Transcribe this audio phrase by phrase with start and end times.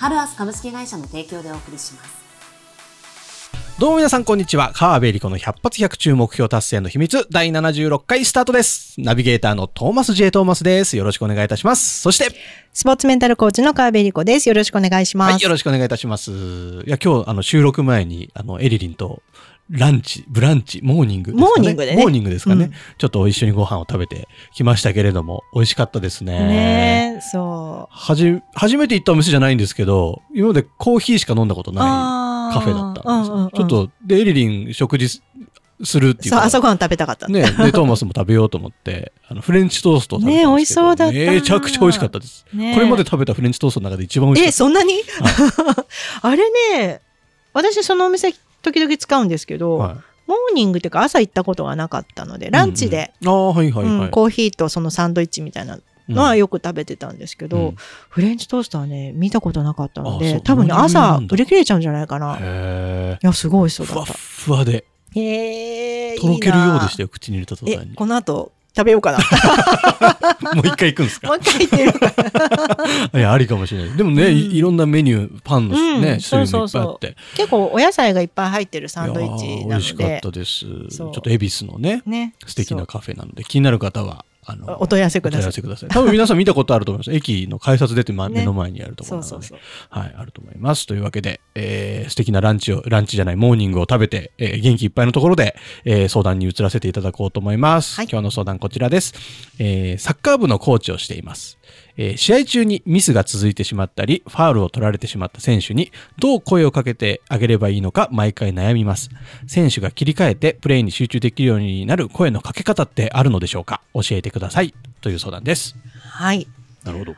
[0.00, 2.20] ハルアス株式会社の提供でお送りします。
[3.78, 4.72] どうも皆さんこんにちは。
[4.74, 8.94] 川辺理子の100発100中目標達成の秘密第76回スタートです。
[8.98, 10.96] ナビゲーターのトーマス J トーマスです。
[10.96, 12.00] よろしくお願いいたします。
[12.00, 12.34] そして、
[12.72, 14.48] スポーツメンタルコーチの川辺理子です。
[14.48, 15.32] よろしくお願いします。
[15.32, 16.30] はい、よろしくお願いいたします。
[16.30, 16.34] い
[16.86, 19.22] や、今日、あの、収録前に、あの、エリリンと
[19.70, 22.02] ランチ、ブランチ、モーニング、ね、モーニングでね。
[22.02, 26.38] モーニングですかね、うん、ちょっと一緒にご飯を食べてきましたけれども、美味しかったですね。
[26.40, 27.94] ねそう。
[27.94, 33.34] はじ、初めて行ったお店じゃないんですけど、今までコーヒーしか飲んだことないカフェだったんですよ。
[33.34, 35.22] うんうんうん、ちょっと、で、エリリン食事
[35.84, 37.28] するっていうそう、朝ごはん食べたかった。
[37.28, 37.42] ね。
[37.42, 41.14] で、トーマスも食べようと思って、あの、フレンチトーストを食べたね、美味しそうだった。
[41.14, 42.44] めちゃくちゃ美味しかったです。
[42.52, 44.48] ね、これまで食べたフレンチトーストの中で一番美味しかった。
[44.48, 44.94] え、そんなに、
[46.22, 47.00] あれね、
[47.52, 49.96] 私そのお店時々使うんですけど、はい。
[50.26, 57.74] モーニングっていうか朝行ったことがなかったのでランチで、コーヒーとそのサンドイッチみたいなのはよく食べてたんですけど、うん、
[58.08, 62.38] フレンチトーストはね見たことなかったので多分ね朝売り切れちゃうんじゃないかな。
[62.38, 64.12] いやすごいそうだった。
[64.12, 64.84] ふわふわで。
[65.12, 67.96] へえとろけるようでしたよ口に入れた途端に。
[67.96, 69.18] この後食べようかな。
[70.54, 71.28] もう一回行くんですか？
[71.28, 72.14] もう一回行ってるか
[73.18, 73.96] いや、ありかもしれない。
[73.96, 77.16] でもね、うん、いろんなメニュー、パンのね、うん、種類もいっぱいあって。
[77.36, 79.68] 結構お野菜がいっぱい入ってるサンドイッチなので。
[79.68, 80.60] 美味しかったです。
[80.60, 85.52] ちょっと恵比寿のね、ね素敵なカフェなので、気になる方は、あの、お問い合わせください。
[85.62, 85.88] ください。
[85.88, 87.12] 多分皆さん見たことあると思います。
[87.14, 90.86] 駅の改札出て、ま、目の前にあると思うので、そうそうはい、あると思います。
[90.86, 97.96] というわけで、えー、素敵なランチを、ランチじゃない、モーニングを食べて、えー、元気いっぱいのところで、えー、相談に移らせていただこうと思います。
[97.96, 99.14] はい、今日の相談こちらです。
[99.58, 101.58] えー、サッカー部のコーチをしています。
[102.02, 109.10] えー、試合中にミスが続いてしまったり、ファールを取られてしまった選手にどう声をかけてあげればいいのか毎回悩みます。
[109.46, 113.82] 選手が切り替えてプレーに集中できるようになる声のかけ方ってあるのでしょうか？
[113.92, 114.72] 教えてください。
[115.02, 115.76] という相談です。
[116.02, 116.48] はい。
[116.84, 117.14] なるほど。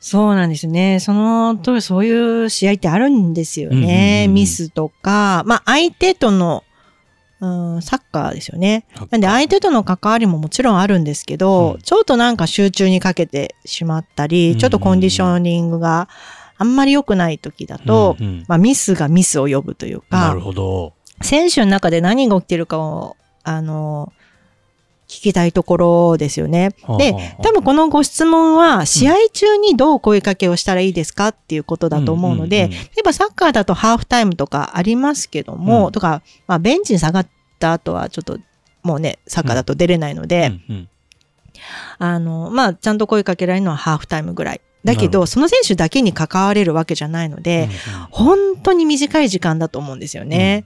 [0.00, 0.98] そうなんですね。
[0.98, 4.26] そのとそういう試合ってあるんですよね。
[4.26, 6.64] ミスとか、まあ相手との
[7.40, 7.46] う
[7.78, 8.84] ん、サッカーですよね。
[9.10, 16.08] なんで相手との関わりももちろんあるんですけど、うん、ちょっとなんか集中にかけてしまったり、ちょっとコンディショニングが
[16.58, 20.92] あんまり良くない時だと、うんうん、まあ、ミスがミスを呼ぶというか、なるほど。
[21.22, 24.29] 選手の中で何が起きてるかを、あの、聞
[25.10, 26.70] きたいところですよね。
[26.98, 37.28] で、多分このご質問は、試合中にどう声かけをしたらいいですかっていうことだと思うので、例えばサッカーだとハーフタイムとかありますけども、うん、とか、まあベンチに下がっ
[37.58, 38.38] た後はちょっと
[38.82, 40.52] もうね、サッカーだと出れないので、
[41.98, 44.60] あの、まあちゃんと声かけられるのはハーフタイムぐらい。
[44.82, 50.64] だけど、その選手だけに関われるわけじゃないので、うんうん、本当に短い時間だと思うんですよね。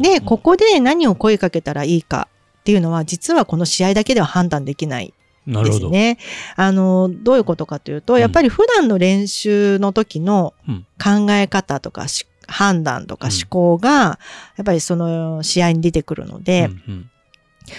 [0.00, 2.26] で、ここで何を声かけたらいいか
[2.62, 5.12] っていうのは、実はこの試合だけでは判断できない
[5.46, 6.18] ですね。
[6.54, 10.54] あの、どういうことかというと、やっぱり普段の練習の時の
[11.02, 12.06] 考え方とか、
[12.46, 14.18] 判断とか思考が、
[14.56, 16.70] やっぱりその試合に出てくるので、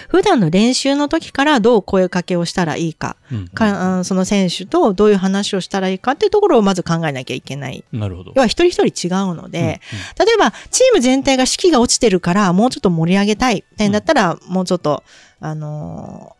[0.08, 7.84] 普段の練習の時からどう声かけをしたらいいかうんうん、かその選手とどういう話をしたらいいかっていうところをまず考えなきゃいけない。
[7.92, 8.32] なるほど。
[8.34, 9.72] 要は一人一人違うので、うんうん、
[10.26, 15.02] 例えばチーム全体が士気が落ちてるからもうちょっと盛り上げたいってんだったら、うん、もうちょっと、
[15.40, 16.36] あの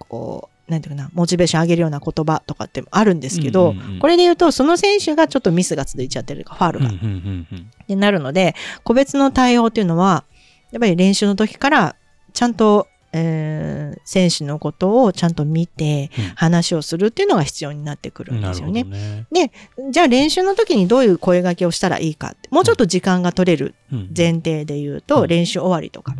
[0.00, 6.86] ー、こう、なんていうかな、モチベーション上げるような言葉とかってあるんですけど、うんうんうん、これで言うと、その選手がちょっとミスが続いちゃってるか、ファールが。
[6.86, 10.24] うんうんうんうん、ってなるので、個別の対応っていうのは、
[10.72, 11.96] やっぱり練習の時から
[12.34, 18.82] ちゃんとえー、選手のことをちゃんと見て話をするっていうのが必要になってくるんですよね。
[18.82, 19.26] ね。
[19.30, 19.52] で
[19.92, 26.16] じゃあ練習の時にどういう声掛けをしたらいいかってもうちょっと時間が取れる前提で言うと、うん、練習終わりとか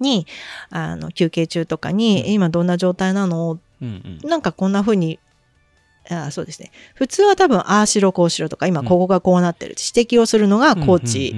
[0.00, 0.26] に、
[0.70, 5.18] うん、あの休憩中とかに、うん、今どんな状態なの、うんうん、なんかこんな風に
[6.10, 6.72] あそうですね。
[6.94, 11.34] 普通は多分、ああしろ、こうしろとか、今ここがこうなってる、指摘をするのがコーチ、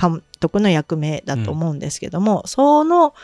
[0.00, 3.14] 監督の役目だと思うんですけども、その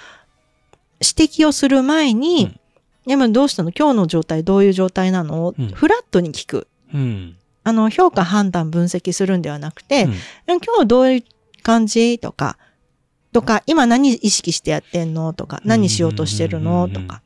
[1.00, 2.58] 指摘をする前に、
[3.06, 3.72] うん、どうしたの？
[3.76, 6.68] 今日の状態どういう状態なの、うん、フラットに聞く。
[6.94, 10.12] うん、あの、評価、判断、分析するんではなくて、うん、
[10.60, 11.24] 今日どういう
[11.62, 12.18] 感じ？
[12.18, 12.58] とか、
[13.32, 15.32] とか、今何意識してやってんの？
[15.32, 16.88] とか、何しようとしてるの？
[16.88, 17.22] とか、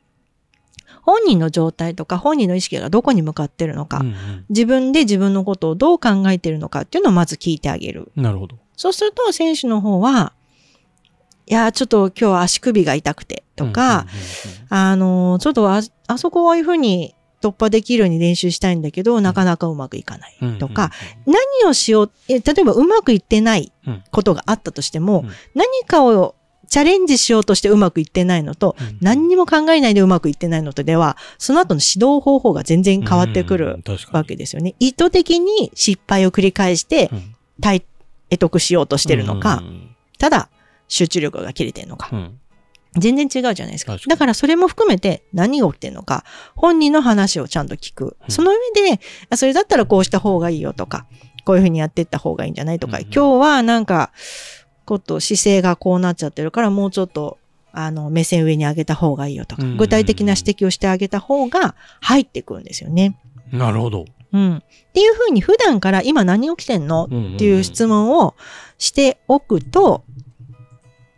[1.07, 4.45] 本人の状態とか本人の意識がどこに向かってるのか、うんうん。
[4.49, 8.11] 自分で自分のことをどう考えてるのかっていうのをまず聞いてあげる。
[8.17, 8.57] なるほど。
[8.75, 10.33] そうすると選手の方は、
[11.45, 14.05] いや、ちょっと今日は足首が痛くてとか、
[14.67, 20.91] あの、ちょっとあ、あそこはああいうふうに突破できるように練習したいんだけど、なかなかうまくいかないとか、、
[21.25, 24.03] 何をしよう、え例えばうまくいってないうん。
[24.11, 25.29] ことがあったとしても、うん。
[25.55, 26.35] 何かを
[26.69, 28.97] チャレンジしようとしてうまくいってないのと、うん。
[29.01, 34.75] 何にも考えないでうまくいってないのとでは、その後の指導方法が全然変わってくうんるわけですよね。
[34.79, 37.35] 意図的に失敗を繰り返してうん。
[37.59, 37.81] 体
[38.29, 39.95] 得得しようとしてるのか、うん。
[40.19, 40.49] ただ
[40.87, 42.39] 集中力が切れてるのか、うん。
[42.95, 43.97] 全然違うじゃないですか。
[44.07, 46.23] だからそれも含めて何が起きてるのか、
[46.55, 48.17] 本人の話をちゃんと聞く。
[48.21, 48.31] うん。
[48.31, 48.57] その上
[48.95, 48.99] で、
[49.29, 51.05] あそれだったらこうした方がいいよとか、
[51.45, 53.03] こういうふうにやっていった方がいいんじゃないとか、うん。
[53.03, 54.11] 今日はなんか、
[54.87, 57.37] こと姿勢がこうなっちゃってるからもうちょっと、
[57.73, 63.19] あの、目線上に上げた方がいいよとか、うん具体的な指摘をしてあげた方が入ってくるんですよね。
[63.51, 64.05] なるほど。
[64.33, 64.57] うん。
[64.57, 64.61] っ
[64.93, 67.05] ていうふうに普段から今何起きてんの？
[67.05, 68.33] っていう質問を
[68.77, 70.03] しておくと、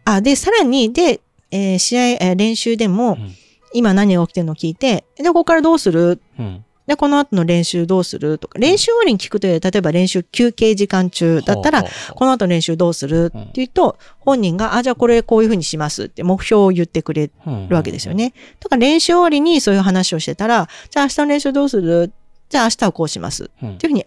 [0.04, 1.22] あ、で、さらに、で、
[1.52, 3.36] えー試合、えー練習でも、うん
[3.72, 6.20] 今何が起きてるのを聞いて、で、ここからどうする？
[6.40, 11.84] うんで、この後の練習どうするとか、練習終わりに聞くという、例えば練習休憩時間中だったら、
[12.16, 18.16] この後練習どうするって言うと、本人が、あ、じゃあこれこういうふうにしますって目標を言ってくれるわけですよ。
[18.16, 18.34] ね。
[18.60, 22.12] だから練習終わりにそういう話をしてたら、じゃあ明日の練習どうする？
[22.50, 23.52] じゃあ明日はこうします。
[23.62, 24.06] うんっていうふうに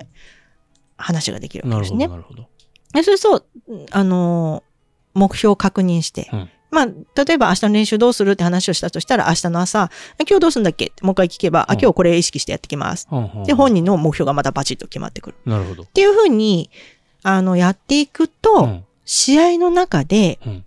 [0.96, 2.48] 話ができるわけですねなるほど、。
[2.94, 3.46] そうすると、
[3.92, 4.72] あのー
[5.14, 6.86] 目標を確認して、うんまあ、
[7.24, 10.86] 例えば明日の練習どうするって話をしたとしたら、明日の朝、今日どうするんだっけ？
[10.86, 13.06] ってもう一回聞けば、あ、うん今日これ意識してやってきます。
[13.46, 15.36] で、本人の目標がまたバチッと決まってくる。
[15.44, 15.82] なるほど。
[15.82, 16.70] っていうふうに、
[17.22, 20.64] あの、やっていくと、うん試合の中で、うん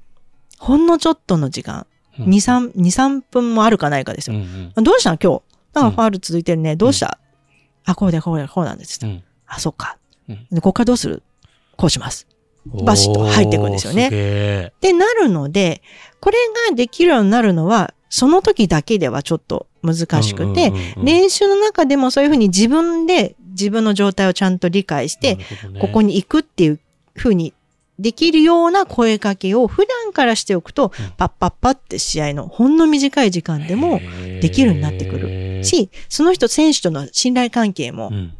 [0.59, 1.87] ほんのちょっとの時間、
[2.19, 4.37] うん2、3、2、3分もあるかないかですよ。
[4.37, 5.41] うんどうしたの今
[5.73, 5.81] 日？
[5.81, 6.75] なんかファール続いてるね。
[6.75, 7.17] どうした、
[7.85, 8.99] あ、こうでこうでこうなんです。
[9.03, 9.97] うんあ、そっか。
[10.29, 11.23] うんで、ここからどうする？
[11.77, 12.27] こうします。
[12.73, 14.05] うんバシッと入ってくんですよね。
[14.05, 15.81] おーすげえってなるので、
[16.19, 16.37] これ
[16.69, 25.37] ができるようになるのは、その時だけではちょっと難しくて、練習の中でもそういうふうに自分で自分の状態をちゃんと理解して、
[25.79, 26.79] ここに行くっていう
[27.13, 27.53] ふうに
[27.99, 31.11] できるような声かけを普段からしておくと、うん。
[31.17, 34.01] パッパッパって試合のほんの短い時間でも
[34.41, 38.33] できるようになってくるし、その人選手との信頼関係もうん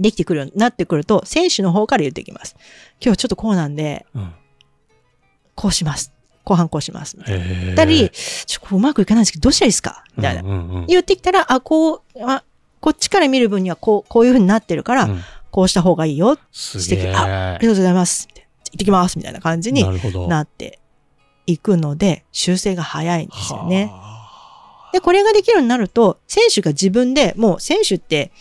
[0.00, 2.56] できてくるようになってくると、選手の方から言ってきます。
[3.00, 4.32] 今日ちょっとこうなんで、うん
[5.54, 6.12] こうします。
[6.44, 7.16] 後半こうします。
[7.18, 10.02] みたいなへーったり、ちょ、こううまくいかないんですけど、どうしたらいいですか？
[10.16, 10.40] みたいな。
[10.40, 12.42] うんうんうん言ってきたら、あ、こう、あ、
[12.80, 16.38] こっちから見る分にはこう、こういう風になってるから、うんこうした方がいいよ。
[16.50, 17.04] す指摘。
[17.04, 18.26] げえあ、ありがとうございます。
[18.26, 19.18] 行ってきます。
[19.18, 19.84] みたいな感じに
[20.26, 20.80] なって
[21.46, 23.90] いくので、修正が早いんですよね。
[23.92, 28.32] はで、これができるようになると、選手が自分で、もう選手って、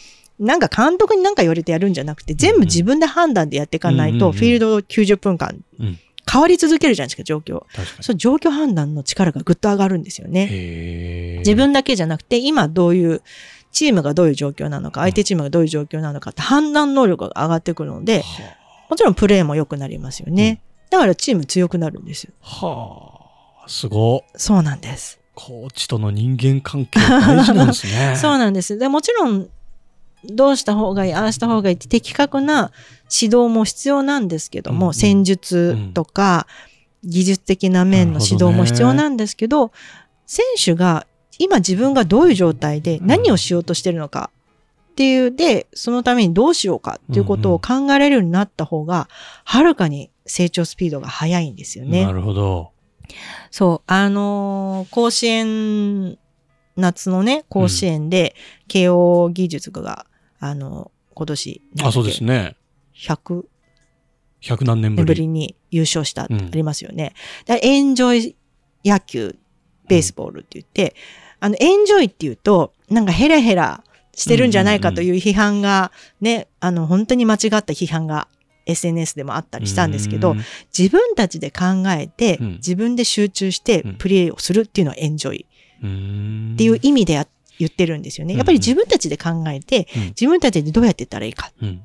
[0.42, 6.00] なんか監督に何か言われてやるんじゃなくて、全部自分で判断でやっていかないと、フィールド90分間うん、
[6.30, 7.64] 変わり続けるじゃないですか、状況。
[8.02, 11.38] その状況判断の力がぐっと上がるんですよね。
[11.40, 13.22] 自分だけじゃなくて、今どういう、
[13.72, 18.58] チームがどういう状況なのか、相手チームがどういう状況なのかって判断能力が上がってくるので、は
[18.90, 20.62] もちろんプレーも良くなりますよね。
[20.90, 22.34] だからチーム強くなるんですよ。
[22.42, 25.20] あはあすごっそうなんです。
[25.34, 28.78] コーチとの人間関係大事なんですね そうなんです。
[28.78, 29.50] でもちろん、
[30.26, 32.72] どうした方がいい、ああした方がいいって的確な
[33.12, 34.94] 指導も必要なんですけども、うんうん。
[34.94, 36.48] 戦術とか、
[37.04, 39.72] 技術的な面の指導も必要なんですけど、
[40.26, 41.08] 選手が
[41.40, 44.30] 今自分がどういう状態で何をしようとしてるのか
[44.92, 49.08] っていうで、そのためにどうしようかっていうことを考えられるようになった方が、
[49.44, 52.06] はるかに成長スピードが速いんですよね。
[52.06, 52.12] な。
[52.12, 52.72] るほど。
[53.50, 56.18] そう、あのー甲子園、
[56.78, 58.36] 夏のね、甲子園で、
[58.68, 60.06] 慶応義塾が、
[60.42, 62.56] あの今年、あそうですね。
[62.96, 63.46] 100
[64.42, 65.06] 100何年ぶり。
[65.06, 67.14] 年ぶりに優勝したってうんありますよね。
[67.46, 68.36] でエンジョイ
[68.84, 69.38] 野球、
[69.88, 70.96] ベースボールって言って、
[71.40, 73.84] あの、エンジョイって言うと、なんかヘラヘラ
[74.16, 78.28] してるんじゃないかという批判が、ね、あの、本当に間違った批判が
[78.66, 80.42] SNS でもあったりしたんですけどうん、
[80.78, 82.52] 自分たちで考えて、うん。
[82.54, 83.96] 自分で集中してうん。
[83.96, 85.46] プレーをするっていうのはエンジョイ
[85.84, 86.52] うん。
[86.54, 87.28] っていう意味でや
[87.62, 88.34] 言ってるんですよね。
[88.34, 91.52] うんやっぱり自分たちで考えて、うん自分たちでどうやってやったらいいか。
[91.62, 91.82] うん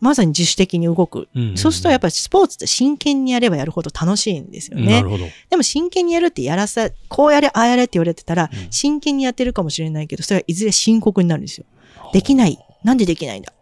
[0.00, 1.28] まさに自主的に動く。
[1.34, 5.08] うんそうするとやっぱりスポーツって真剣にやればやるほど楽しいんですよねなる。
[5.08, 11.66] ほどでも真剣にやるってやらさ、こうやれ、ああやれって言われてたら、うん真剣にやってるかもしれないけど、それはいずれ深刻になるんですよ。
[12.12, 12.58] できない。
[12.84, 13.52] なんでできないんだ？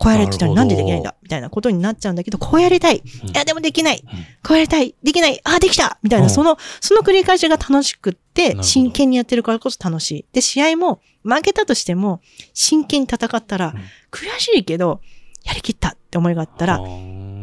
[0.00, 1.14] こうやれって言ったらなんでできないんだ？
[1.22, 2.96] みたいなことになっちゃうんだけど、こうやりたい。
[2.96, 3.02] い
[3.34, 4.02] や、でもできない。
[4.42, 4.94] こうやりたい。
[5.02, 5.38] できない。
[5.44, 5.98] あ、できた。
[6.02, 10.24] みたいな、その、その繰り返しが楽しくって、真剣にやってるからこそ楽しい。
[10.32, 12.22] で、試合も負けたとしても、
[12.54, 13.74] 真剣に戦ったら、
[14.10, 15.02] 悔しいけど、
[15.44, 16.80] やりきったって思いがあったら、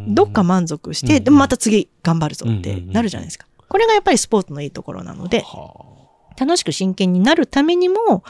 [0.07, 3.45] どっか満足して、でもまた次頑張るぞってなるじゃないですか。
[3.69, 5.45] これがやっぱりスポーツのいいところなので、
[6.39, 8.23] 楽しく真剣になるためにも、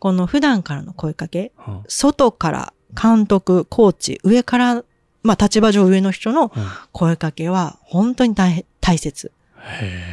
[0.00, 1.52] この普段からの声かけ、
[1.86, 4.84] 外から監督、コーチ、上から、
[5.22, 6.52] まあ立場上上の人の
[6.92, 9.30] 声かけは本当に大大切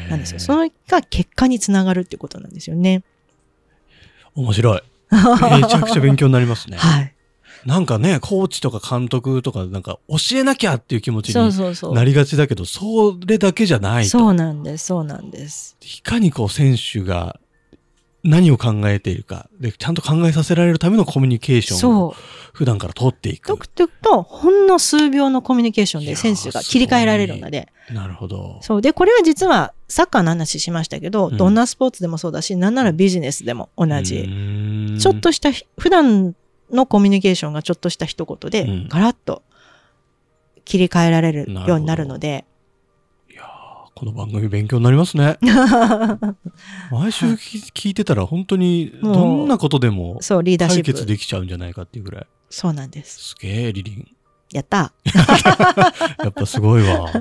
[0.10, 0.40] なんですよ。
[0.40, 3.04] それが結果につながるっていうことなんですよね。
[4.36, 4.82] 面白い。
[5.12, 6.78] めちゃくちゃ勉強になりますね。
[6.78, 7.14] はい。
[7.66, 14.10] なんかね、コーチとか監督とか、なんか教えなきゃっていう気持ちになりがちだけど、それだけじゃないと。
[14.12, 15.76] そうなんです、そうなんです。
[15.82, 17.40] いかにこう選手が
[18.24, 22.16] 何を考えているかで、ちゃんと考えさせられるためのコミュニケーションを
[22.54, 23.48] 普段から取っていく。
[23.48, 27.70] とくとと、ほんの数秒のコミュニケーションで選手が切り替えられるので。
[27.94, 28.60] なるほど。
[28.62, 28.82] そう。
[28.82, 34.30] で、これは実はサッカーの話しましたけど、うん、どんなスポーツでもそうだし、なんならビジネスでも同じ。
[35.00, 36.36] ちょっとした、普段
[36.72, 39.44] のコミュニケーションがちょっとした一言で、ガラッと
[40.66, 42.46] 切り替えられるようになるので、
[44.00, 45.38] この番組勉強になりますね。
[46.90, 52.28] 毎週聞いてたら本当にどんなことでも解決できちゃうんじゃないかっていうぐらい。
[52.50, 53.32] そうなんです。
[53.32, 54.08] すげえ、リリン。
[54.52, 54.94] やった
[56.24, 57.12] やっぱすごいわ。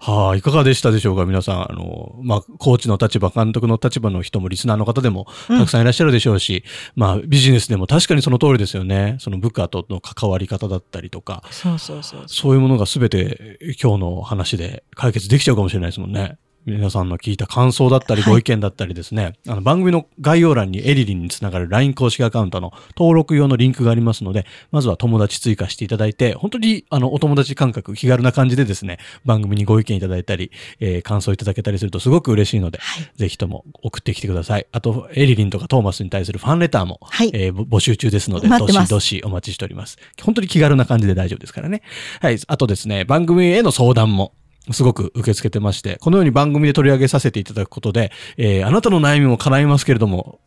[0.00, 1.24] はあ、いかがでしたでしょうか？
[1.26, 1.72] 皆さん。
[1.72, 6.64] あの、まあ、コーチの立場、監督の立場の人もリスナーの方でもたくさんいらっしゃるでしょうし、
[6.96, 9.16] うん、まあ、ビジネスでも確かにその通りですよね。
[9.18, 11.42] その部下との関わり方だったりとか。
[11.50, 16.38] そうそうそうそういうものが全て今日の話で解決できちゃうかもしれないですもんね。
[16.66, 30.50] 皆さんの聞いた感想だったりご意見だったりですね、はい、あの番組の概要欄にエリリンにつながる LINE 公式アカウントの登録用のリンクがありますので、まずは友達追加していただいて、本当にあのお友達感覚、気軽な感じでですね、番組にご意見いただいたり、
[30.80, 34.66] えー、感想いただけたりするとすごく嬉しいので、はい、ぜひとも送ってきてください。
[34.72, 39.96] あと、エリリンとかトーマスに対するファンレターも、はい、えー、募集中ですので、どしどしお待ちしております。
[40.22, 41.82] 本当に気軽な感じで大丈夫ですからね。
[42.20, 42.38] はい。
[42.46, 44.32] あとですね、番組への相談も、
[44.72, 50.40] すごく受け付けてまして、このように番組で取り上げさせていただくことで、えー、あなたの悩みも叶いますけれども、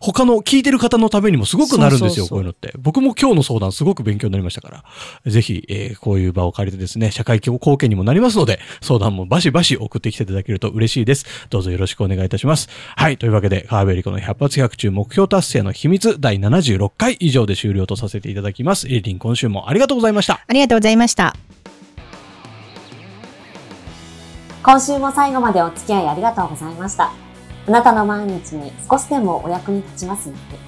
[0.00, 2.72] 他の聞いてる方のためにもすごくなるんですよ、こういうのって。
[2.78, 4.84] 僕も今日の相談すごく勉強になりましたか
[5.24, 5.30] ら。
[5.30, 11.26] ぜひ、えー、こういう場を借りてですね、社会貢献にもなりますので、相談もバシバシ送ってきていただけると嬉しいです。
[11.50, 12.68] どうぞよろしくお願いいたします。
[12.96, 18.86] はい、というわけで、川辺理子の百発百中目標達成の秘密第76回以上で終了とさせていただきます。
[18.88, 20.40] エリリン今週もありがとうございました。
[20.46, 21.45] ありがとうございました。
[24.66, 27.12] 今週も最後までお付き合いありがとうございました。
[27.68, 30.58] あなたの毎日に少しでもお役に立ちますように。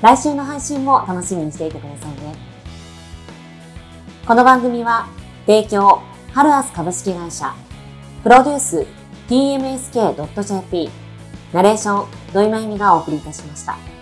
[0.00, 2.36] 来週の配信も楽しみにしていてくださいね。
[4.24, 5.08] この番組は、
[5.46, 6.00] 提供、
[6.32, 7.52] ハルアス株式会社、
[8.22, 8.86] プロデュース、
[9.28, 10.90] tmsk.jp、
[11.52, 13.93] ナレーション、土井まゆみがお送りいたしました。